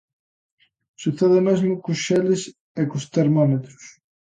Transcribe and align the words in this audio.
Sucede 1.01 1.35
o 1.41 1.45
mesmo 1.49 1.73
cos 1.83 1.99
xeles 2.05 2.41
e 2.81 2.83
cos 2.91 3.05
termómetros. 3.15 3.83